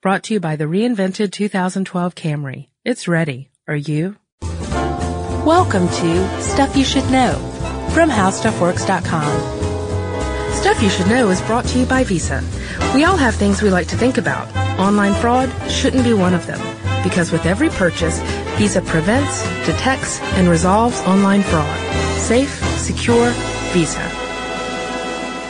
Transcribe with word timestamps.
Brought 0.00 0.22
to 0.24 0.34
you 0.34 0.38
by 0.38 0.54
the 0.54 0.66
reinvented 0.66 1.32
2012 1.32 2.14
Camry. 2.14 2.68
It's 2.84 3.08
ready. 3.08 3.50
Are 3.66 3.74
you? 3.74 4.14
Welcome 5.44 5.88
to 5.88 6.40
Stuff 6.40 6.76
You 6.76 6.84
Should 6.84 7.10
Know 7.10 7.32
from 7.92 8.08
HowStuffWorks.com. 8.08 10.54
Stuff 10.54 10.80
You 10.80 10.88
Should 10.88 11.08
Know 11.08 11.30
is 11.30 11.42
brought 11.42 11.64
to 11.64 11.80
you 11.80 11.84
by 11.84 12.04
Visa. 12.04 12.44
We 12.94 13.02
all 13.02 13.16
have 13.16 13.34
things 13.34 13.60
we 13.60 13.70
like 13.70 13.88
to 13.88 13.96
think 13.96 14.18
about. 14.18 14.46
Online 14.78 15.14
fraud 15.14 15.50
shouldn't 15.68 16.04
be 16.04 16.14
one 16.14 16.32
of 16.32 16.46
them 16.46 16.60
because 17.02 17.32
with 17.32 17.44
every 17.44 17.68
purchase, 17.68 18.20
Visa 18.56 18.82
prevents, 18.82 19.42
detects, 19.66 20.20
and 20.34 20.48
resolves 20.48 21.00
online 21.08 21.42
fraud. 21.42 21.76
Safe, 22.20 22.54
secure, 22.78 23.32
Visa. 23.72 24.17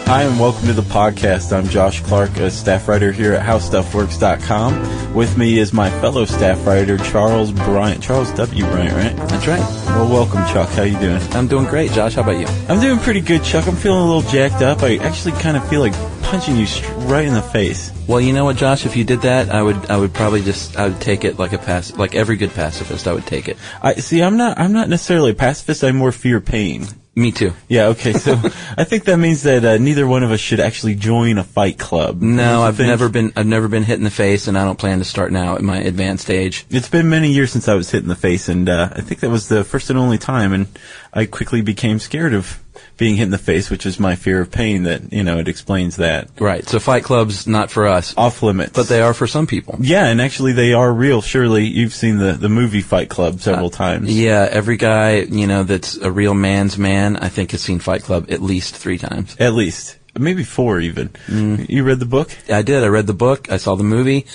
Hi, 0.09 0.23
and 0.23 0.41
welcome 0.41 0.69
to 0.69 0.73
the 0.73 0.81
podcast. 0.81 1.55
I'm 1.55 1.69
Josh 1.69 2.01
Clark, 2.01 2.39
a 2.39 2.51
staff 2.51 2.89
writer 2.89 3.13
here 3.13 3.35
at 3.35 3.45
HowStuffWorks.com. 3.45 5.13
With 5.13 5.37
me 5.37 5.59
is 5.59 5.75
my 5.75 5.91
fellow 6.01 6.25
staff 6.25 6.67
writer, 6.67 6.97
Charles 6.97 7.53
Bryant. 7.53 8.03
Charles 8.03 8.33
W. 8.33 8.65
Bryant, 8.65 8.95
right? 8.95 9.29
That's 9.29 9.47
right. 9.47 9.61
Well, 9.89 10.09
welcome, 10.09 10.47
Chuck. 10.47 10.71
How 10.71 10.85
you 10.85 10.99
doing? 10.99 11.21
I'm 11.33 11.47
doing 11.47 11.67
great, 11.67 11.93
Josh. 11.93 12.15
How 12.15 12.23
about 12.23 12.41
you? 12.41 12.47
I'm 12.71 12.81
doing 12.81 12.99
pretty 13.01 13.21
good, 13.21 13.45
Chuck. 13.45 13.69
I'm 13.69 13.77
feeling 13.77 14.01
a 14.01 14.07
little 14.07 14.31
jacked 14.31 14.63
up. 14.63 14.83
I 14.83 14.97
actually 14.97 15.33
kind 15.43 15.59
of 15.59 15.69
feel 15.69 15.83
like 15.83 15.93
punching 16.23 16.57
you 16.57 16.67
right 17.01 17.27
in 17.27 17.35
the 17.35 17.43
face. 17.43 17.93
Well, 18.07 18.23
you 18.23 18.33
know 18.33 18.47
what, 18.47 18.57
Josh? 18.57 18.87
If 18.87 18.97
you 18.97 19.05
did 19.05 19.21
that, 19.21 19.51
I 19.51 19.63
would, 19.63 19.91
I 19.91 19.99
would 19.99 20.15
probably 20.15 20.43
just, 20.43 20.75
I 20.79 20.89
would 20.89 21.03
take 21.03 21.25
it 21.25 21.39
like 21.39 21.53
a 21.53 21.59
pass, 21.59 21.95
like 21.95 22.15
every 22.15 22.37
good 22.37 22.55
pacifist. 22.55 23.07
I 23.07 23.13
would 23.13 23.27
take 23.27 23.47
it. 23.47 23.59
I 23.83 23.97
see. 23.97 24.23
I'm 24.23 24.39
not. 24.39 24.59
I'm 24.59 24.73
not 24.73 24.89
necessarily 24.89 25.33
a 25.33 25.35
pacifist. 25.35 25.85
I 25.85 25.93
more 25.93 26.13
fear 26.13 26.41
pain. 26.41 26.87
Me 27.19 27.33
too. 27.33 27.53
Yeah. 27.67 27.87
Okay. 27.89 28.13
So 28.13 28.35
I 28.77 28.85
think 28.85 29.05
that 29.07 29.17
means 29.17 29.43
that 29.43 29.65
uh, 29.65 29.77
neither 29.77 30.07
one 30.07 30.23
of 30.23 30.31
us 30.31 30.39
should 30.39 30.61
actually 30.61 30.95
join 30.95 31.39
a 31.39 31.43
fight 31.43 31.77
club. 31.77 32.23
No, 32.23 32.63
I've 32.63 32.77
think? 32.77 32.87
never 32.87 33.09
been, 33.09 33.33
I've 33.35 33.45
never 33.45 33.67
been 33.67 33.83
hit 33.83 33.99
in 33.99 34.05
the 34.05 34.11
face, 34.11 34.47
and 34.47 34.57
I 34.57 34.65
don't 34.65 34.79
plan 34.79 34.99
to 35.01 35.05
start 35.05 35.33
now 35.33 35.57
at 35.57 35.63
my 35.63 35.79
advanced 35.79 36.31
age. 36.31 36.65
It's 36.71 36.89
been 36.89 37.09
many 37.11 37.33
years 37.33 37.51
since 37.51 37.67
I 37.67 37.75
was 37.75 37.91
hit 37.91 38.05
in 38.05 38.09
the 38.09 38.15
face, 38.15 38.49
and 38.49 38.69
uh, 38.69 38.91
I 38.93 39.01
think 39.01 39.21
that 39.23 39.31
was 39.31 39.49
the 39.49 39.65
first 39.65 39.91
and 39.91 39.99
only 39.99 40.19
time. 40.19 40.53
And 40.53 40.69
I 41.13 41.27
quickly 41.27 41.61
became 41.61 41.99
scared 41.99 42.35
of 42.35 42.63
being 42.99 43.17
hit 43.17 43.23
in 43.25 43.31
the 43.31 43.39
face, 43.39 43.71
which 43.71 43.87
is 43.87 43.99
my 43.99 44.15
fear 44.17 44.41
of 44.43 44.51
pain. 44.51 44.83
That 44.83 45.13
you 45.13 45.23
know, 45.25 45.39
it 45.39 45.49
explains 45.49 45.97
that. 45.97 46.29
Right. 46.39 46.69
So 46.69 46.79
fight 46.79 47.05
clubs 47.05 47.47
not 47.47 47.71
for 47.71 47.87
us, 47.87 48.13
Off 48.19 48.43
limits. 48.43 48.73
but 48.75 48.89
they 48.89 49.01
are 49.01 49.15
for 49.15 49.27
some 49.27 49.47
people. 49.47 49.77
Yeah, 49.81 50.05
and 50.07 50.21
actually 50.21 50.53
they 50.53 50.75
are 50.75 50.93
real. 50.93 51.23
Surely 51.23 51.65
you've 51.65 51.95
seen 51.95 52.19
the, 52.19 52.33
the 52.35 52.49
movie 52.51 52.83
Fight 52.83 53.09
Club 53.09 53.41
several 53.41 53.71
times. 53.71 54.09
Uh, 54.11 54.13
Yeah, 54.13 54.47
every 54.51 54.77
guy 54.77 55.21
you 55.21 55.47
know 55.47 55.63
that's 55.63 55.97
a 55.97 56.11
real 56.13 56.35
man's 56.35 56.77
man, 56.77 57.17
I 57.17 57.29
think 57.31 57.53
has 57.53 57.63
seen 57.63 57.79
Fight 57.79 58.03
Club 58.03 58.27
at 58.31 58.43
least 58.43 58.77
three 58.77 58.99
times. 58.99 59.35
At 59.39 59.55
least. 59.55 59.97
Maybe 60.19 60.43
four 60.43 60.81
even. 60.81 61.11
Mm. 61.29 61.69
You 61.69 61.85
read 61.85 62.01
the 62.01 62.07
book? 62.07 62.37
I 62.51 62.63
did. 62.63 62.83
I 62.83 62.89
read 62.89 63.07
the 63.07 63.15
book. 63.15 63.53
I 63.53 63.57
saw 63.59 63.77
the 63.77 63.85
movie. 63.85 64.27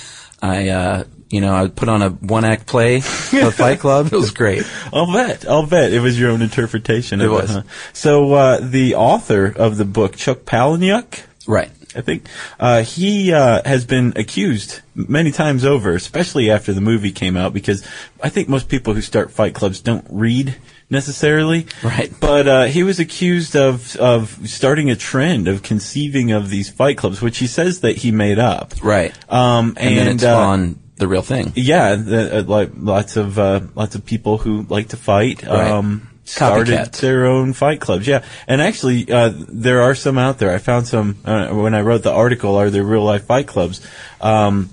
I, 0.41 0.69
uh, 0.69 1.03
you 1.33 1.41
know, 1.41 1.53
I 1.55 1.67
put 1.67 1.89
on 1.89 2.01
a 2.01 2.09
one 2.09 2.45
act 2.45 2.67
play 2.67 2.97
of 2.97 3.55
Fight 3.55 3.79
Club. 3.79 4.07
It 4.07 4.15
was 4.15 4.31
great. 4.43 4.63
I'll 4.93 5.11
bet. 5.11 5.47
I'll 5.49 5.65
bet. 5.65 5.91
It 5.91 5.99
was 5.99 6.19
your 6.19 6.29
own 6.31 6.41
interpretation 6.43 7.21
It 7.21 7.25
of 7.25 7.31
was. 7.31 7.49
it. 7.49 7.53
Huh? 7.53 7.63
So 7.93 8.33
uh, 8.33 8.59
the 8.61 8.95
author 8.95 9.45
of 9.47 9.77
the 9.77 9.85
book, 9.85 10.15
Chuck 10.15 10.39
Palahniuk, 10.45 11.23
Right. 11.47 11.71
I 11.95 12.01
think, 12.01 12.27
uh, 12.59 12.81
he 12.83 13.33
uh, 13.33 13.61
has 13.65 13.85
been 13.85 14.13
accused 14.15 14.81
many 14.95 15.31
times 15.31 15.63
over, 15.65 15.93
especially 15.95 16.49
after 16.49 16.71
the 16.73 16.81
movie 16.81 17.11
came 17.11 17.35
out, 17.37 17.53
because 17.53 17.85
I 18.21 18.29
think 18.29 18.47
most 18.49 18.69
people 18.69 18.93
who 18.93 19.01
start 19.01 19.29
fight 19.31 19.53
clubs 19.53 19.79
don't 19.81 20.05
read 20.09 20.55
necessarily. 20.89 21.67
Right. 21.83 22.11
But 22.19 22.47
uh, 22.47 22.63
he 22.65 22.83
was 22.83 22.99
accused 22.99 23.55
of 23.55 23.95
of 23.97 24.39
starting 24.47 24.89
a 24.89 24.95
trend 24.95 25.47
of 25.47 25.63
conceiving 25.63 26.31
of 26.31 26.49
these 26.49 26.69
fight 26.69 26.97
clubs, 26.97 27.21
which 27.21 27.37
he 27.39 27.47
says 27.47 27.81
that 27.81 27.97
he 27.97 28.11
made 28.11 28.39
up. 28.39 28.73
Right. 28.81 29.13
Um, 29.31 29.75
And, 29.77 29.97
then 29.97 30.07
it 30.15 30.23
uh, 30.23 30.33
spawned 30.33 30.79
the 31.03 31.07
real 31.09 31.21
thing. 31.21 31.51
yeah, 31.55 31.95
the, 31.95 32.39
uh, 32.39 32.43
like 32.43 32.71
lots 32.75 33.17
of 33.17 33.37
uh, 33.37 33.59
lots 33.75 33.95
of 33.95 34.05
people 34.05 34.37
who 34.37 34.65
like 34.69 34.89
to 34.89 34.97
fight. 34.97 35.43
Right. 35.43 35.69
Um, 35.69 36.09
started 36.25 36.93
their 36.93 37.25
own 37.25 37.51
fight 37.51 37.81
clubs. 37.81 38.07
Yeah, 38.07 38.23
and 38.47 38.61
actually, 38.61 39.11
uh, 39.11 39.33
there 39.35 39.81
are 39.81 39.95
some 39.95 40.17
out 40.17 40.39
there. 40.39 40.53
I 40.53 40.59
found 40.59 40.87
some 40.87 41.17
uh, 41.25 41.49
when 41.49 41.75
I 41.75 41.81
wrote 41.81 42.03
the 42.03 42.13
article. 42.13 42.55
Are 42.55 42.69
there 42.69 42.83
real 42.83 43.03
life 43.03 43.25
fight 43.25 43.47
clubs? 43.47 43.85
Um, 44.21 44.69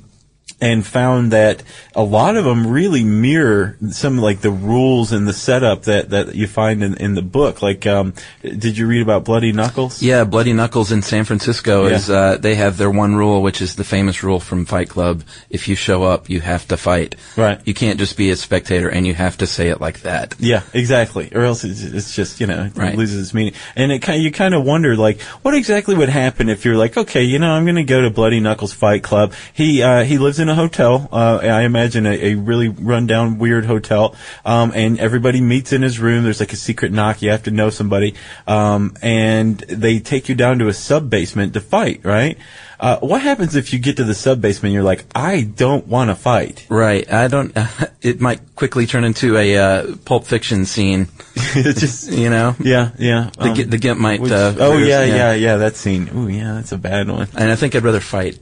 and 0.60 0.86
found 0.86 1.32
that 1.32 1.62
a 1.94 2.02
lot 2.02 2.36
of 2.36 2.44
them 2.44 2.66
really 2.66 3.02
mirror 3.04 3.76
some 3.90 4.18
like 4.18 4.40
the 4.40 4.50
rules 4.50 5.12
and 5.12 5.26
the 5.26 5.32
setup 5.32 5.82
that, 5.84 6.10
that 6.10 6.34
you 6.34 6.46
find 6.46 6.82
in, 6.84 6.94
in 6.98 7.14
the 7.14 7.22
book. 7.22 7.62
Like, 7.62 7.86
um, 7.86 8.14
did 8.42 8.76
you 8.76 8.86
read 8.86 9.02
about 9.02 9.24
Bloody 9.24 9.52
Knuckles? 9.52 10.02
Yeah, 10.02 10.24
Bloody 10.24 10.52
Knuckles 10.52 10.92
in 10.92 11.02
San 11.02 11.24
Francisco 11.24 11.86
Yeah. 11.86 11.94
is 11.96 12.10
uh, 12.10 12.36
they 12.36 12.54
have 12.56 12.76
their 12.76 12.90
one 12.90 13.14
rule, 13.16 13.42
which 13.42 13.60
is 13.62 13.76
the 13.76 13.84
famous 13.84 14.22
rule 14.22 14.40
from 14.40 14.64
Fight 14.66 14.88
Club: 14.88 15.22
if 15.48 15.68
you 15.68 15.74
show 15.74 16.02
up, 16.04 16.28
you 16.28 16.40
have 16.40 16.66
to 16.68 16.76
fight. 16.76 17.16
Right. 17.36 17.60
You 17.64 17.74
can't 17.74 17.98
just 17.98 18.16
be 18.16 18.30
a 18.30 18.36
spectator, 18.36 18.88
and 18.88 19.06
you 19.06 19.14
have 19.14 19.38
to 19.38 19.46
say 19.46 19.68
it 19.68 19.80
like 19.80 20.00
that. 20.02 20.34
Yeah, 20.38 20.62
exactly. 20.74 21.30
Or 21.34 21.42
else 21.42 21.64
it's, 21.64 21.82
it's 21.82 22.14
just 22.14 22.40
you 22.40 22.46
know 22.46 22.64
it 22.64 22.76
Right. 22.76 22.96
loses 22.96 23.22
its 23.26 23.34
meaning. 23.34 23.54
And 23.76 23.90
it 23.92 24.00
kind 24.00 24.22
you 24.22 24.30
kind 24.30 24.54
of 24.54 24.64
wonder 24.64 24.96
like 24.96 25.20
what 25.42 25.54
exactly 25.54 25.94
would 25.94 26.08
happen 26.08 26.48
if 26.48 26.64
you're 26.64 26.76
like 26.76 26.96
okay 26.96 27.22
you 27.22 27.38
know 27.38 27.52
I'm 27.52 27.64
going 27.64 27.76
to 27.76 27.84
go 27.84 28.02
to 28.02 28.10
Bloody 28.10 28.40
Knuckles 28.40 28.72
Fight 28.72 29.02
Club. 29.02 29.32
He 29.52 29.82
uh, 29.82 30.04
he 30.04 30.18
lives 30.18 30.38
in 30.38 30.49
a 30.50 30.54
hotel. 30.54 31.08
Uh, 31.10 31.38
I 31.42 31.62
imagine 31.62 32.06
a, 32.06 32.32
a 32.32 32.34
really 32.34 32.68
rundown 32.68 33.38
weird 33.38 33.64
hotel. 33.64 34.14
Um, 34.44 34.72
and 34.74 34.98
everybody 35.00 35.40
meets 35.40 35.72
in 35.72 35.82
his 35.82 35.98
room. 35.98 36.24
There's 36.24 36.40
like 36.40 36.52
a 36.52 36.56
secret 36.56 36.92
knock. 36.92 37.22
You 37.22 37.30
have 37.30 37.44
to 37.44 37.50
know 37.50 37.70
somebody. 37.70 38.14
Um, 38.46 38.94
and 39.02 39.58
they 39.60 40.00
take 40.00 40.28
you 40.28 40.34
down 40.34 40.58
to 40.58 40.68
a 40.68 40.72
sub 40.74 41.08
basement 41.08 41.54
to 41.54 41.60
fight. 41.60 42.00
Right. 42.04 42.36
Uh, 42.78 42.98
what 43.00 43.20
happens 43.20 43.56
if 43.56 43.74
you 43.74 43.78
get 43.78 43.98
to 43.98 44.04
the 44.04 44.14
sub 44.14 44.40
basement? 44.40 44.70
and 44.70 44.74
You're 44.74 44.82
like 44.82 45.04
I 45.14 45.42
don't 45.42 45.86
want 45.86 46.08
to 46.10 46.14
fight. 46.14 46.66
Right. 46.70 47.10
I 47.12 47.28
don't. 47.28 47.52
it 48.00 48.20
might 48.20 48.54
quickly 48.56 48.86
turn 48.86 49.04
into 49.04 49.36
a 49.36 49.56
uh, 49.56 49.96
Pulp 50.04 50.24
Fiction 50.24 50.64
scene. 50.64 51.08
it's 51.36 51.80
just 51.80 52.10
You 52.10 52.30
know. 52.30 52.56
yeah 52.58 52.90
yeah. 52.98 53.30
The, 53.38 53.50
um, 53.50 53.70
the 53.70 53.78
gimp 53.78 54.00
might. 54.00 54.20
Which- 54.20 54.32
uh, 54.32 54.54
oh 54.58 54.78
yeah, 54.78 55.04
yeah, 55.04 55.34
yeah, 55.34 55.56
that 55.58 55.76
scene. 55.76 56.08
Ooh, 56.14 56.28
yeah, 56.28 56.54
that's 56.54 56.72
a 56.72 56.78
bad 56.78 57.08
one. 57.08 57.28
And 57.36 57.50
I 57.50 57.56
think 57.56 57.74
I'd 57.74 57.84
rather 57.84 58.00
fight. 58.00 58.38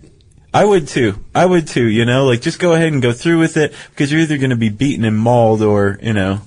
I 0.59 0.65
would 0.65 0.89
too. 0.89 1.15
I 1.37 1.47
would 1.47 1.69
too. 1.69 1.87
You 1.87 2.05
know, 2.05 2.27
like 2.27 2.41
just 2.41 2.59
go 2.59 2.75
ahead 2.75 2.93
and 2.93 3.01
go 3.01 3.13
through 3.13 3.39
with 3.39 3.57
it 3.57 3.73
because 3.91 4.11
you're 4.11 4.21
either 4.21 4.39
going 4.39 4.51
to 4.51 4.57
be 4.57 4.71
beaten 4.71 5.05
and 5.05 5.17
mauled, 5.17 5.63
or 5.63 6.01
you 6.03 6.13
know, 6.13 6.41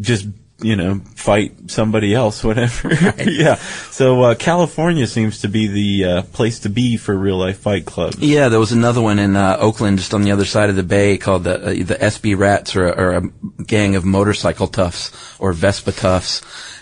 just 0.00 0.26
you 0.62 0.76
know, 0.76 1.00
fight 1.14 1.70
somebody 1.70 2.14
else, 2.14 2.42
whatever. 2.50 2.88
yeah. 3.22 3.56
So 3.90 4.22
uh, 4.22 4.34
California 4.34 5.06
seems 5.06 5.42
to 5.42 5.48
be 5.48 5.66
the 5.66 6.04
uh, 6.04 6.22
place 6.22 6.60
to 6.60 6.70
be 6.70 6.96
for 6.96 7.14
real 7.14 7.36
life 7.36 7.58
fight 7.58 7.84
clubs. 7.84 8.18
Yeah, 8.18 8.48
there 8.48 8.58
was 8.58 8.72
another 8.72 9.02
one 9.02 9.18
in 9.18 9.36
uh, 9.36 9.58
Oakland, 9.60 9.98
just 9.98 10.14
on 10.14 10.22
the 10.22 10.32
other 10.32 10.46
side 10.46 10.70
of 10.70 10.76
the 10.76 10.82
bay, 10.82 11.18
called 11.18 11.44
the 11.44 11.60
uh, 11.60 11.68
the 11.84 11.98
SB 12.00 12.38
Rats, 12.38 12.76
or, 12.76 12.88
or 12.88 13.10
a 13.12 13.22
gang 13.64 13.94
of 13.94 14.06
motorcycle 14.06 14.68
toughs 14.68 15.12
or 15.38 15.52
Vespa 15.52 15.92
toughs, 15.92 16.40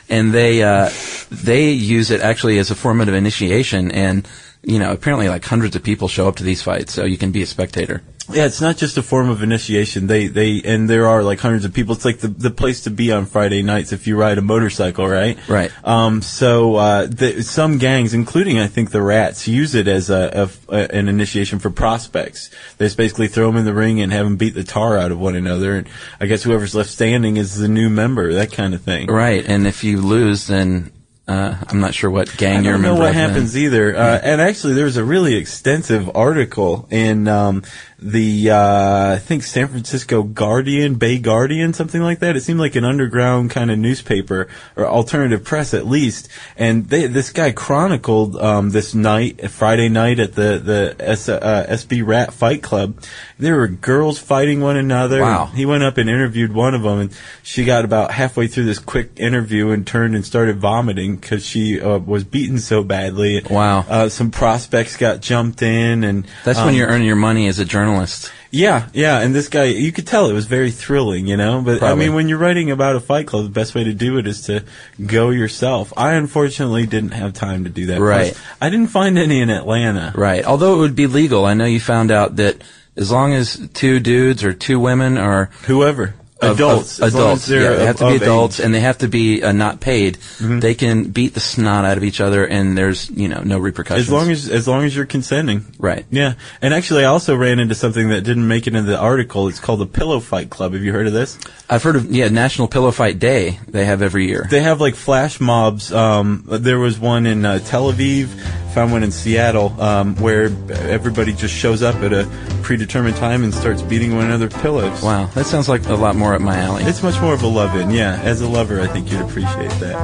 and 0.09 0.33
they 0.33 0.63
uh, 0.63 0.91
they 1.33 1.71
use 1.71 2.13
it 2.13 2.21
actually 2.21 2.59
as 2.59 2.71
a 2.71 2.77
formative 2.77 3.15
initiation, 3.15 3.91
and 3.91 4.29
you 4.63 4.79
know 4.79 4.93
apparently 4.93 5.29
like 5.29 5.45
hundreds 5.45 5.77
of 5.77 5.83
people 5.83 6.09
show 6.09 6.29
up 6.29 6.37
to 6.37 6.45
these 6.45 6.63
fights, 6.63 6.93
so 6.93 7.05
you 7.05 7.17
can 7.19 7.31
be 7.33 7.43
a 7.43 7.47
spectator. 7.47 8.03
Yeah, 8.31 8.45
it's 8.45 8.61
not 8.61 8.77
just 8.77 8.99
a 8.99 9.03
form 9.03 9.31
of 9.31 9.43
initiation. 9.43 10.07
They 10.07 10.27
they 10.27 10.61
and 10.63 10.87
there 10.91 11.07
are 11.09 11.23
like 11.23 11.41
hundreds 11.41 11.65
of 11.65 11.73
people. 11.73 11.95
It's 11.95 12.05
like 12.05 12.19
the 12.19 12.29
the 12.29 12.51
place 12.51 12.83
to 12.83 12.91
be 12.91 13.11
on 13.11 13.25
Friday 13.25 13.63
nights 13.63 13.91
if 13.91 14.07
you 14.07 14.19
ride 14.19 14.37
a 14.37 14.43
motorcycle, 14.43 15.09
right? 15.09 15.39
Right. 15.49 15.73
Um. 15.83 16.21
So 16.21 16.77
uh, 16.77 17.07
the, 17.07 17.43
some 17.43 17.79
gangs, 17.79 18.13
including 18.13 18.59
I 18.59 18.67
think 18.67 18.91
the 18.91 19.01
Rats, 19.01 19.49
use 19.49 19.75
it 19.75 19.89
as 19.89 20.11
a, 20.11 20.51
a- 20.71 20.75
a- 20.77 20.95
an 20.95 21.09
initiation 21.09 21.59
for 21.59 21.71
prospects. 21.71 22.51
They 22.77 22.85
just 22.85 22.99
basically 22.99 23.29
throw 23.29 23.47
them 23.47 23.57
in 23.57 23.65
the 23.65 23.73
ring 23.73 23.99
and 24.03 24.13
have 24.13 24.27
them 24.27 24.37
beat 24.37 24.53
the 24.55 24.63
tar 24.65 24.99
out 24.99 25.11
of 25.11 25.19
one 25.19 25.35
another. 25.35 25.77
And 25.77 25.89
I 26.21 26.27
guess 26.27 26.43
whoever's 26.43 26.75
left 26.75 26.91
standing 26.91 27.39
is 27.39 27.57
the 27.57 27.69
new 27.69 27.89
member. 27.89 28.35
That 28.35 28.53
kind 28.53 28.75
of 28.75 28.83
thing. 28.83 29.07
Right, 29.07 29.43
and 29.49 29.67
if 29.67 29.85
you 29.85 30.03
lose, 30.03 30.49
then 30.49 30.93
uh, 31.29 31.55
I'm 31.69 31.81
not 31.81 31.93
sure 31.93 32.11
what 32.11 32.35
gang 32.39 32.61
I 32.61 32.61
you're 32.63 32.75
a 32.75 32.77
don't 32.77 32.83
know 32.83 32.95
what 32.95 33.13
then. 33.13 33.29
happens 33.29 33.55
either. 33.57 33.95
Uh, 33.95 34.19
and 34.23 34.41
actually, 34.41 34.73
there 34.73 34.87
was 34.87 34.97
a 34.97 35.05
really 35.05 35.35
extensive 35.35 36.11
article 36.17 36.89
in 36.91 37.29
um, 37.29 37.65
the 37.99 38.51
uh, 38.51 39.13
I 39.15 39.19
think 39.19 39.43
San 39.43 39.69
Francisco 39.69 40.23
Guardian, 40.23 40.95
Bay 40.95 41.19
Guardian, 41.19 41.75
something 41.75 42.01
like 42.01 42.21
that. 42.21 42.35
It 42.35 42.41
seemed 42.41 42.61
like 42.61 42.77
an 42.77 42.85
underground 42.85 43.51
kind 43.51 43.71
of 43.71 43.79
newspaper 43.79 44.49
or 44.75 44.87
alternative 44.87 45.45
press, 45.45 45.75
at 45.75 45.87
least. 45.87 46.31
And 46.57 46.89
they, 46.89 47.07
this 47.07 47.31
guy 47.31 47.53
chronicled 47.53 48.37
um, 48.37 48.71
this 48.71 48.95
night, 48.95 49.51
Friday 49.51 49.91
night 49.91 50.21
at 50.21 50.35
the 50.35 50.59
the 50.59 50.97
S, 50.99 51.29
uh, 51.29 51.67
SB 51.69 52.07
Rat 52.07 52.33
Fight 52.33 52.63
Club. 52.63 53.03
There 53.39 53.57
were 53.57 53.69
girls 53.69 54.19
fighting 54.19 54.63
one 54.63 54.79
another. 54.79 55.21
Wow. 55.21 55.47
He 55.47 55.67
went 55.67 55.83
up 55.83 55.99
and 55.99 56.09
interviewed 56.09 56.55
one 56.55 56.75
of 56.75 56.83
them, 56.83 56.99
and 57.01 57.11
she 57.43 57.65
got 57.65 57.85
about 57.85 58.13
halfway 58.13 58.47
through 58.47 58.65
this 58.65 58.79
quick 58.79 59.11
interview 59.17 59.71
and 59.71 59.87
turned 59.87 60.15
and 60.15 60.25
started 60.25 60.59
vomiting 60.59 61.18
because 61.21 61.45
she 61.45 61.81
uh, 61.81 61.99
was 61.99 62.25
beaten 62.25 62.59
so 62.59 62.83
badly. 62.83 63.43
Wow. 63.49 63.81
Uh, 63.89 64.09
some 64.09 64.31
prospects 64.31 64.97
got 64.97 65.21
jumped 65.21 65.63
in, 65.63 66.05
and 66.05 66.27
That's 66.45 66.59
um, 66.59 66.67
when 66.67 66.75
you're 66.75 66.89
earning 66.89 67.07
your 67.07 67.17
money 67.17 67.47
as 67.49 67.59
a 67.59 67.65
journalist. 67.65 68.33
yeah, 68.51 68.89
yeah. 68.93 69.21
And 69.21 69.35
this 69.35 69.49
guy, 69.49 69.65
you 69.65 69.93
could 69.93 70.07
tell 70.07 70.31
it 70.31 70.33
was 70.33 70.47
very 70.47 70.71
thrilling, 70.71 71.27
you 71.27 71.37
know. 71.37 71.61
But 71.63 71.81
Probably. 71.81 72.05
I 72.05 72.07
mean, 72.07 72.15
when 72.17 72.29
you're 72.29 72.39
writing 72.39 72.71
about 72.71 72.97
a 72.97 73.01
fight 73.01 73.27
club, 73.27 73.45
the 73.45 73.51
best 73.51 73.75
way 73.75 73.85
to 73.85 73.93
do 73.93 74.19
it 74.19 74.27
is 74.27 74.43
to 74.43 74.65
go 75.05 75.31
yourself. 75.31 75.93
I 75.97 76.15
unfortunately 76.15 76.87
didn't 76.87 77.13
have 77.13 77.33
time 77.35 77.65
to 77.65 77.71
do 77.71 77.87
that. 77.87 78.01
Right. 78.01 78.33
Plus, 78.33 78.45
I 78.61 78.71
didn't 78.71 78.89
find 78.89 79.19
any 79.19 79.41
in 79.41 79.51
Atlanta. 79.51 80.13
Right. 80.15 80.45
Although 80.45 80.75
it 80.77 80.79
would 80.79 80.97
be 80.97 81.07
legal, 81.07 81.45
I 81.45 81.55
know 81.55 81.67
you 81.67 81.81
found 81.81 82.11
out 82.11 82.37
that 82.37 82.63
As 82.97 83.13
long 83.13 83.33
as 83.33 83.69
two 83.75 84.01
dudes 84.01 84.43
or 84.43 84.53
two 84.53 84.81
women 84.81 85.19
or 85.19 85.51
Whoever. 85.67 86.15
Of- 86.41 86.57
adults. 86.57 87.01
of- 87.01 87.15
adults. 87.15 87.49
yeah, 87.49 87.75
they 87.75 87.87
have 87.87 87.97
to 87.97 88.09
be 88.09 88.17
adults, 88.17 88.61
age. 88.61 88.65
and 88.67 88.75
they 88.75 88.81
have 88.81 88.99
to 88.99 89.09
be 89.09 89.43
uh, 89.43 89.53
not 89.53 89.81
paid. 89.81 90.17
Mm-hmm. 90.17 90.61
They 90.61 90.75
can 90.75 91.05
beat 91.11 91.35
the 91.35 91.41
snot 91.41 91.85
out 91.85 91.97
of 91.97 92.05
each 92.05 92.21
other, 92.21 92.47
and 92.47 92.77
there's 92.77 93.11
you 93.11 93.29
know 93.29 93.41
no 93.41 93.59
repercussions. 93.59 94.09
As 94.09 94.13
long 94.13 94.31
as 94.31 94.49
as 94.49 94.69
long 94.69 94.85
as 94.85 94.95
you're 94.95 95.07
consenting. 95.07 95.65
Right. 95.79 96.07
Yeah. 96.11 96.35
And 96.63 96.75
actually 96.75 97.05
I 97.05 97.09
also 97.09 97.37
ran 97.37 97.59
into 97.59 97.75
something 97.75 98.11
that 98.11 98.23
didn't 98.23 98.47
make 98.47 98.67
it 98.67 98.75
into 98.75 98.91
the 98.91 98.99
article. 98.99 99.49
It's 99.49 99.61
called 99.61 99.81
the 99.81 99.87
Pillow 99.87 100.21
Fight 100.21 100.51
Club. 100.51 100.73
Have 100.73 100.83
you 100.83 100.93
heard 100.93 101.07
of 101.07 101.13
this? 101.13 101.39
I've 101.69 101.83
heard 101.83 101.97
of 101.97 102.11
yeah 102.11 102.29
National 102.29 102.69
Pillow 102.69 102.91
Fight 102.91 103.19
Day 103.19 103.59
they 103.67 103.85
have 103.85 104.03
every 104.03 104.27
year. 104.27 104.47
They 104.51 104.61
have 104.61 104.81
like 104.81 104.95
flash 104.95 105.41
mobs. 105.41 105.93
Um, 105.93 106.45
there 106.47 106.79
was 106.79 106.99
one 106.99 107.27
in 107.27 107.45
uh, 107.45 107.59
Tel 107.59 107.93
Aviv, 107.93 108.29
found 108.73 108.93
one 108.93 109.03
in 109.03 109.11
Seattle, 109.11 109.81
um, 109.81 110.17
where 110.17 110.45
everybody 110.71 111.33
just 111.33 111.55
shows 111.55 111.83
up 111.83 111.97
at 111.97 112.13
a 112.13 112.25
predetermined 112.69 113.17
time 113.17 113.45
and 113.45 113.55
starts 113.55 113.81
beating 113.81 114.15
one 114.15 114.27
another 114.27 114.45
with 114.45 114.61
pillows. 114.61 115.03
wow, 115.03 115.25
that 115.29 115.47
sounds 115.47 115.71
like 115.71 115.87
a 115.87 115.95
lot 115.95 116.15
more 116.15 116.35
up 116.35 116.43
my 116.43 116.55
alley. 116.55 116.85
It's 116.85 117.03
much 117.03 117.19
more 117.19 117.33
of 117.33 117.43
a 117.43 117.47
love-in, 117.47 117.91
yeah. 117.91 118.21
As 118.23 118.43
a 118.43 118.47
lover, 118.47 118.79
I 118.79 118.87
think 118.87 119.11
you'd 119.11 119.23
appreciate 119.23 119.71
that. 119.81 119.97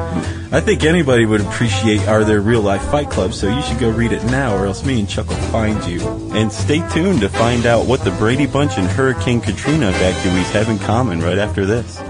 I 0.50 0.62
think 0.62 0.82
anybody 0.82 1.26
would 1.26 1.42
appreciate 1.42 2.08
Are 2.08 2.24
There 2.24 2.40
Real 2.40 2.62
Life 2.62 2.80
Fight 2.90 3.10
Club, 3.10 3.34
so 3.34 3.54
you 3.54 3.60
should 3.60 3.78
go 3.78 3.90
read 3.90 4.12
it 4.12 4.24
now, 4.24 4.56
or 4.56 4.64
else 4.64 4.82
me 4.82 4.98
and 4.98 5.06
Chuck 5.06 5.28
will 5.28 5.36
find 5.52 5.84
you. 5.84 6.00
And 6.32 6.50
stay 6.50 6.82
tuned 6.88 7.20
to 7.20 7.28
find 7.28 7.66
out 7.66 7.84
what 7.84 8.02
the 8.02 8.12
Brady 8.12 8.46
Bunch 8.46 8.78
and 8.78 8.86
Hurricane 8.86 9.42
Katrina 9.42 9.92
evacuees 9.92 10.50
have 10.52 10.70
in 10.70 10.78
common 10.78 11.20
right 11.20 11.36
after 11.36 11.66
this. 11.66 12.02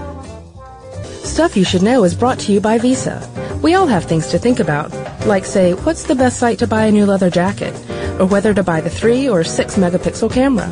Stuff 1.29 1.57
You 1.57 1.65
Should 1.65 1.83
Know 1.83 2.05
is 2.05 2.15
brought 2.15 2.39
to 2.39 2.53
you 2.53 2.61
by 2.61 2.77
Visa. 2.77 3.29
We 3.61 3.73
all 3.73 3.87
have 3.87 4.05
things 4.05 4.27
to 4.27 4.39
think 4.39 4.61
about, 4.61 4.93
like 5.27 5.43
say, 5.43 5.73
what's 5.73 6.05
the 6.05 6.15
best 6.15 6.39
site 6.39 6.59
to 6.59 6.67
buy 6.67 6.85
a 6.85 6.93
new 6.93 7.05
leather 7.05 7.29
jacket? 7.29 7.73
Or 8.19 8.25
whether 8.25 8.53
to 8.53 8.63
buy 8.63 8.81
the 8.81 8.89
3 8.89 9.29
or 9.29 9.43
6 9.43 9.75
megapixel 9.75 10.31
camera. 10.31 10.69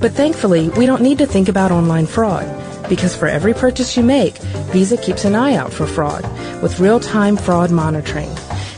But 0.00 0.12
thankfully, 0.12 0.68
we 0.70 0.86
don't 0.86 1.02
need 1.02 1.18
to 1.18 1.26
think 1.26 1.48
about 1.48 1.70
online 1.70 2.06
fraud, 2.06 2.46
because 2.88 3.14
for 3.14 3.28
every 3.28 3.52
purchase 3.54 3.96
you 3.96 4.02
make, 4.02 4.38
Visa 4.72 4.96
keeps 4.96 5.24
an 5.24 5.34
eye 5.34 5.54
out 5.54 5.72
for 5.72 5.86
fraud 5.86 6.24
with 6.62 6.80
real-time 6.80 7.36
fraud 7.36 7.70
monitoring. 7.70 8.30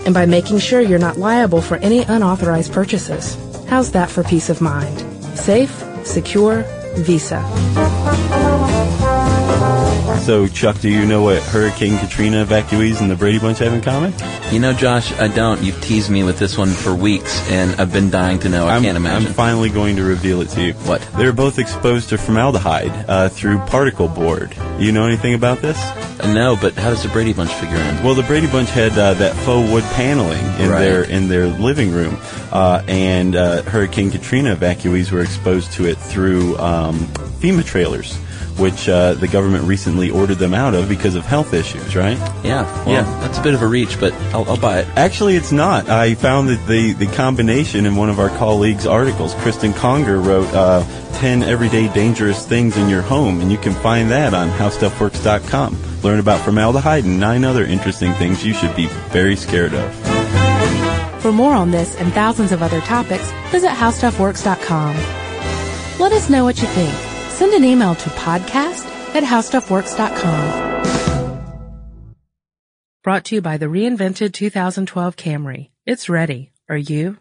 And 0.04 0.14
by 0.14 0.26
making 0.26 0.58
sure 0.58 0.80
you're 0.80 0.98
not 0.98 1.18
liable 1.18 1.60
for 1.60 1.76
any 1.76 2.00
unauthorized 2.00 2.72
purchases. 2.72 3.36
How's 3.68 3.92
that 3.92 4.10
for 4.10 4.24
peace 4.24 4.48
of 4.48 4.60
mind? 4.60 5.00
Safe, 5.38 5.84
secure, 6.04 6.64
Visa. 6.96 7.40
So, 10.18 10.46
Chuck, 10.46 10.78
do 10.80 10.88
you 10.88 11.06
know 11.06 11.22
what 11.22 11.42
Hurricane 11.42 11.98
Katrina 11.98 12.44
evacuees 12.44 13.00
and 13.00 13.10
the 13.10 13.16
Brady 13.16 13.38
Bunch 13.40 13.58
have 13.58 13.72
in 13.72 13.80
common? 13.80 14.12
You 14.52 14.60
know, 14.60 14.72
Josh, 14.72 15.12
I 15.18 15.26
don't. 15.28 15.60
You've 15.62 15.80
teased 15.80 16.10
me 16.10 16.22
with 16.22 16.38
this 16.38 16.56
one 16.58 16.68
for 16.68 16.94
weeks, 16.94 17.40
and 17.50 17.80
I've 17.80 17.92
been 17.92 18.10
dying 18.10 18.38
to 18.40 18.48
know. 18.48 18.68
I 18.68 18.76
I'm, 18.76 18.82
can't 18.82 18.96
imagine. 18.96 19.28
I'm 19.28 19.32
finally 19.34 19.70
going 19.70 19.96
to 19.96 20.04
reveal 20.04 20.40
it 20.42 20.50
to 20.50 20.62
you. 20.62 20.72
What? 20.74 21.00
They're 21.16 21.32
both 21.32 21.58
exposed 21.58 22.10
to 22.10 22.18
formaldehyde 22.18 23.06
uh, 23.08 23.28
through 23.30 23.58
particle 23.60 24.06
board. 24.08 24.54
You 24.78 24.92
know 24.92 25.06
anything 25.06 25.34
about 25.34 25.58
this? 25.62 25.78
Uh, 26.20 26.32
no, 26.32 26.56
but 26.60 26.74
how 26.74 26.90
does 26.90 27.02
the 27.02 27.08
Brady 27.08 27.32
Bunch 27.32 27.50
figure 27.54 27.76
in? 27.76 28.02
Well, 28.04 28.14
the 28.14 28.22
Brady 28.22 28.46
Bunch 28.46 28.68
had 28.70 28.92
uh, 28.92 29.14
that 29.14 29.34
faux 29.38 29.68
wood 29.70 29.84
paneling 29.94 30.44
in 30.60 30.70
Right. 30.70 30.80
their 30.80 31.02
in 31.04 31.28
their 31.28 31.46
living 31.48 31.90
room, 31.92 32.18
uh, 32.52 32.82
and 32.86 33.34
uh, 33.34 33.62
Hurricane 33.62 34.10
Katrina 34.10 34.54
evacuees 34.54 35.10
were 35.10 35.22
exposed 35.22 35.72
to 35.72 35.86
it 35.86 35.96
through 35.96 36.56
um, 36.58 36.98
FEMA 37.40 37.64
trailers, 37.64 38.16
which 38.60 38.88
uh, 38.88 39.14
the 39.14 39.26
government 39.26 39.64
recently 39.64 40.10
ordered 40.10 40.38
them 40.38 40.54
out 40.54 40.74
of 40.74 40.88
because 40.88 41.14
of 41.16 41.24
health 41.24 41.52
issues. 41.54 41.96
Right? 41.96 42.18
Yeah, 42.44 42.62
well, 42.84 42.90
Yeah. 42.90 43.20
that's 43.20 43.38
a 43.38 43.42
bit 43.42 43.54
of 43.54 43.62
a 43.62 43.66
reach, 43.66 43.98
but 43.98 44.12
I'll, 44.34 44.48
I'll 44.48 44.56
buy 44.60 44.80
it. 44.80 44.88
Actually, 44.96 45.34
it's 45.36 45.50
not. 45.52 45.88
I 45.88 46.14
found 46.14 46.48
that 46.50 46.64
the, 46.68 46.92
the 46.92 47.06
combination 47.06 47.86
in 47.86 47.96
one 47.96 48.10
of 48.10 48.18
our 48.20 48.28
colleagues' 48.38 48.86
articles. 48.86 49.34
Cristen 49.36 49.72
Conger 49.72 50.20
wrote 50.20 50.52
uh, 50.54 50.84
10 51.14 51.42
Everyday 51.42 51.92
Dangerous 51.92 52.46
Things 52.46 52.76
in 52.76 52.88
Your 52.88 53.02
Home, 53.02 53.40
and 53.40 53.50
you 53.50 53.58
can 53.58 53.72
find 53.74 54.10
that 54.10 54.34
on 54.34 54.48
HowStuffWorks.com. 54.50 55.76
Learn 56.02 56.18
about 56.20 56.40
formaldehyde 56.40 57.04
and 57.04 57.18
nine 57.20 57.44
other 57.44 57.64
interesting 57.64 58.12
things 58.14 58.44
you 58.44 58.54
should 58.54 58.74
be 58.76 58.86
very 59.10 59.36
scared 59.36 59.74
of. 59.74 59.94
For 61.20 61.32
more 61.32 61.52
on 61.54 61.70
this 61.70 61.94
and 61.96 62.12
thousands 62.14 62.52
of 62.52 62.62
other 62.62 62.80
topics, 62.80 63.30
visit 63.50 63.70
howstuffworks.com. 63.70 64.96
Let 66.00 66.12
us 66.12 66.30
know 66.30 66.44
what 66.44 66.60
you 66.62 66.66
think. 66.68 67.09
Send 67.40 67.54
an 67.54 67.64
email 67.64 67.94
to 67.94 68.10
podcast 68.10 68.84
at 69.14 69.22
howstuffworks.com. 69.22 70.50
Brought 73.02 73.24
to 73.24 73.36
you 73.36 73.40
by 73.40 73.56
the 73.56 73.64
reinvented 73.64 74.34
2012 74.34 75.16
Camry. 75.16 75.70
It's 75.86 76.10
ready. 76.10 76.52
Are 76.68 76.76
you? 76.76 77.16